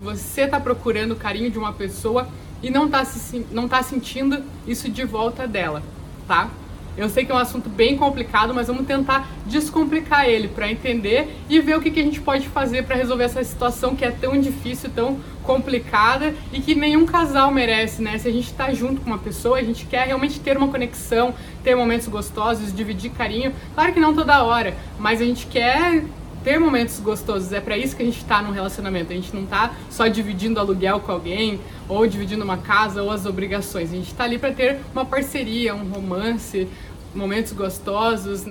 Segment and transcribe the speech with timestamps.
[0.00, 2.26] Você está procurando o carinho de uma pessoa
[2.62, 5.82] e não está se, não tá sentindo isso de volta dela,
[6.26, 6.48] tá?
[6.96, 11.36] Eu sei que é um assunto bem complicado, mas vamos tentar descomplicar ele para entender
[11.50, 14.10] e ver o que, que a gente pode fazer para resolver essa situação que é
[14.10, 18.16] tão difícil, tão complicada e que nenhum casal merece, né?
[18.16, 21.34] Se a gente está junto com uma pessoa, a gente quer realmente ter uma conexão,
[21.62, 23.52] ter momentos gostosos, dividir carinho.
[23.74, 26.04] Claro que não toda hora, mas a gente quer
[26.42, 27.52] ter momentos gostosos.
[27.52, 29.12] É para isso que a gente está num relacionamento.
[29.12, 33.26] A gente não tá só dividindo aluguel com alguém, ou dividindo uma casa, ou as
[33.26, 33.92] obrigações.
[33.92, 36.68] A gente está ali para ter uma parceria, um romance,
[37.14, 38.46] momentos gostosos.